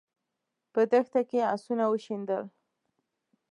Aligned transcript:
په 0.73 0.81
دښته 0.91 1.21
کې 1.29 1.39
آسونه 1.55 1.83
وشڼېدل. 1.87 2.43